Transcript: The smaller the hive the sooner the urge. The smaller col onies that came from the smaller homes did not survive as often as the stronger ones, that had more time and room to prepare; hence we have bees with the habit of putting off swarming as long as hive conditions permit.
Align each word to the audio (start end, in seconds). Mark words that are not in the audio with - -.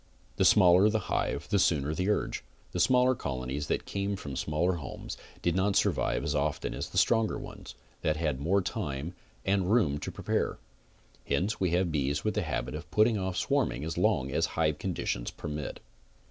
The 0.37 0.45
smaller 0.45 0.89
the 0.89 0.97
hive 1.13 1.47
the 1.49 1.59
sooner 1.59 1.93
the 1.93 2.09
urge. 2.09 2.43
The 2.71 2.79
smaller 2.79 3.13
col 3.13 3.41
onies 3.45 3.67
that 3.67 3.85
came 3.85 4.15
from 4.15 4.31
the 4.31 4.37
smaller 4.37 4.77
homes 4.77 5.15
did 5.43 5.55
not 5.55 5.75
survive 5.75 6.23
as 6.23 6.33
often 6.33 6.73
as 6.73 6.89
the 6.89 6.97
stronger 6.97 7.37
ones, 7.37 7.75
that 8.01 8.17
had 8.17 8.41
more 8.41 8.63
time 8.63 9.13
and 9.45 9.71
room 9.71 9.99
to 9.99 10.11
prepare; 10.11 10.57
hence 11.27 11.59
we 11.59 11.69
have 11.73 11.91
bees 11.91 12.23
with 12.23 12.33
the 12.33 12.41
habit 12.41 12.73
of 12.73 12.89
putting 12.89 13.19
off 13.19 13.37
swarming 13.37 13.83
as 13.83 13.95
long 13.95 14.31
as 14.31 14.47
hive 14.57 14.79
conditions 14.79 15.29
permit. 15.29 15.79